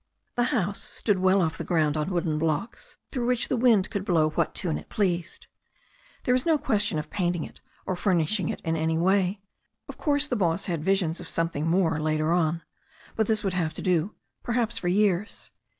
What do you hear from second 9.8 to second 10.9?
Of course the boss had